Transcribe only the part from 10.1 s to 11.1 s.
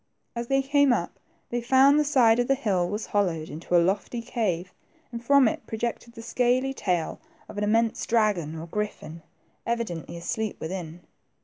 asleep within.